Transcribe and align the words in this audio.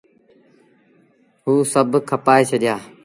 هئو 1.43 1.53
سڀ 1.71 1.91
کپآئي 2.09 2.43
ڇڏيآ۔ 2.49 2.75